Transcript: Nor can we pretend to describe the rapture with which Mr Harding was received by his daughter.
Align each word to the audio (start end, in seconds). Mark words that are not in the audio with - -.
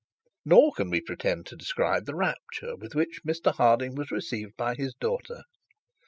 Nor 0.43 0.71
can 0.71 0.89
we 0.89 0.99
pretend 0.99 1.45
to 1.45 1.55
describe 1.55 2.07
the 2.07 2.15
rapture 2.15 2.75
with 2.75 2.95
which 2.95 3.19
Mr 3.23 3.53
Harding 3.53 3.93
was 3.93 4.09
received 4.09 4.57
by 4.57 4.73
his 4.73 4.95
daughter. 4.95 5.43